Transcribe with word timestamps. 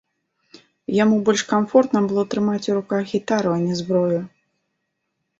Яму 1.03 1.17
больш 1.25 1.41
камфортна 1.51 2.01
было 2.11 2.23
трымаць 2.31 2.63
у 2.71 2.77
руках 2.77 3.01
гітару, 3.11 3.49
а 3.57 3.61
не 3.67 3.75
зброю. 3.83 4.19